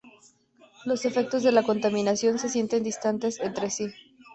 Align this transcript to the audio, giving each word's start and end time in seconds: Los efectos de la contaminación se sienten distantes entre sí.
Los 0.83 1.05
efectos 1.05 1.43
de 1.43 1.51
la 1.51 1.61
contaminación 1.61 2.39
se 2.39 2.49
sienten 2.49 2.81
distantes 2.83 3.39
entre 3.39 3.69
sí. 3.69 3.85